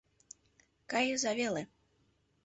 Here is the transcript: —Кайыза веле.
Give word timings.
—Кайыза 0.91 1.31
веле. 1.39 1.63